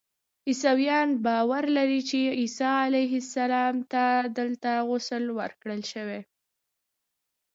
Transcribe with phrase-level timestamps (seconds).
[0.49, 4.03] عیسویان باور لري چې عیسی علیه السلام ته
[4.37, 6.21] دلته غسل ورکړل شوی.